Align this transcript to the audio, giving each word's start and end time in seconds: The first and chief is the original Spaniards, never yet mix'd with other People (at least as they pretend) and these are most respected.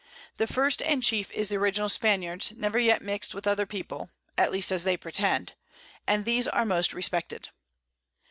The 0.37 0.47
first 0.47 0.81
and 0.81 1.03
chief 1.03 1.29
is 1.29 1.49
the 1.49 1.57
original 1.57 1.87
Spaniards, 1.87 2.53
never 2.57 2.79
yet 2.79 3.03
mix'd 3.03 3.35
with 3.35 3.45
other 3.45 3.67
People 3.67 4.09
(at 4.35 4.51
least 4.51 4.71
as 4.71 4.83
they 4.83 4.97
pretend) 4.97 5.53
and 6.07 6.25
these 6.25 6.47
are 6.47 6.65
most 6.65 6.91
respected. 6.91 7.49